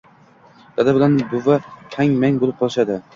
Doda 0.79 0.95
bilan 0.95 1.17
buvi 1.33 1.57
hang 1.97 2.17
mang 2.25 2.41
bo’lib 2.45 2.57
qolishadi.. 2.63 2.99